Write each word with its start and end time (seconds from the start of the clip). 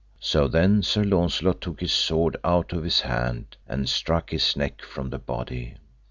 So 0.19 0.47
then 0.47 0.81
Sir 0.81 1.03
Launcelot 1.03 1.61
took 1.61 1.79
his 1.79 1.91
sword 1.91 2.35
out 2.43 2.73
of 2.73 2.83
his 2.83 3.01
hand, 3.01 3.55
and 3.67 3.87
struck 3.87 4.31
his 4.31 4.55
neck 4.55 4.81
from 4.81 5.11
the 5.11 5.19
body. 5.19 5.75